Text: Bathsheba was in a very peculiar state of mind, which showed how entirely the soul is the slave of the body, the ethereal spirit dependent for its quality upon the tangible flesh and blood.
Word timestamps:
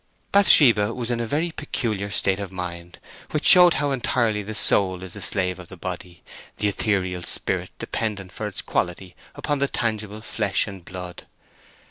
Bathsheba 0.31 0.95
was 0.95 1.11
in 1.11 1.19
a 1.19 1.27
very 1.27 1.51
peculiar 1.51 2.09
state 2.09 2.39
of 2.39 2.51
mind, 2.51 2.97
which 3.29 3.45
showed 3.45 3.75
how 3.75 3.91
entirely 3.91 4.41
the 4.41 4.55
soul 4.55 5.03
is 5.03 5.13
the 5.13 5.21
slave 5.21 5.59
of 5.59 5.67
the 5.67 5.77
body, 5.77 6.23
the 6.57 6.67
ethereal 6.67 7.21
spirit 7.21 7.69
dependent 7.77 8.31
for 8.31 8.47
its 8.47 8.63
quality 8.63 9.15
upon 9.35 9.59
the 9.59 9.67
tangible 9.67 10.21
flesh 10.21 10.65
and 10.65 10.85
blood. 10.85 11.27